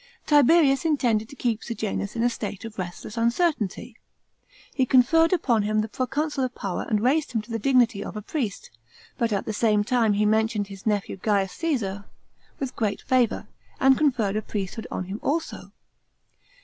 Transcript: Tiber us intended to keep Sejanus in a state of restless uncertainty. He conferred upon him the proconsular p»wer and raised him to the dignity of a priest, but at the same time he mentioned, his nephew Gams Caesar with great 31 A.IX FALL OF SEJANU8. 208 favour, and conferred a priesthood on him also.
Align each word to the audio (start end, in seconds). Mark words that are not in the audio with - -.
Tiber 0.25 0.53
us 0.63 0.83
intended 0.83 1.29
to 1.29 1.35
keep 1.35 1.63
Sejanus 1.63 2.15
in 2.15 2.23
a 2.23 2.29
state 2.31 2.65
of 2.65 2.79
restless 2.79 3.17
uncertainty. 3.17 3.95
He 4.73 4.83
conferred 4.83 5.31
upon 5.31 5.61
him 5.61 5.81
the 5.81 5.87
proconsular 5.87 6.49
p»wer 6.49 6.81
and 6.89 7.01
raised 7.03 7.33
him 7.33 7.41
to 7.43 7.51
the 7.51 7.59
dignity 7.59 8.03
of 8.03 8.17
a 8.17 8.21
priest, 8.23 8.71
but 9.19 9.31
at 9.31 9.45
the 9.45 9.53
same 9.53 9.83
time 9.83 10.13
he 10.13 10.25
mentioned, 10.25 10.69
his 10.69 10.87
nephew 10.87 11.17
Gams 11.17 11.51
Caesar 11.51 12.05
with 12.57 12.75
great 12.75 13.01
31 13.01 13.01
A.IX 13.03 13.09
FALL 13.11 13.37
OF 13.37 13.43
SEJANU8. 13.43 13.47
208 13.47 13.47
favour, 13.47 13.47
and 13.79 13.97
conferred 13.99 14.35
a 14.37 14.41
priesthood 14.41 14.87
on 14.89 15.03
him 15.03 15.19
also. 15.21 15.71